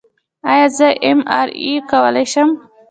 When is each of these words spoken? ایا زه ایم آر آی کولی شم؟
ایا 0.51 0.67
زه 0.77 0.87
ایم 1.05 1.19
آر 1.39 1.47
آی 1.63 1.73
کولی 1.89 2.25
شم؟ 2.31 2.49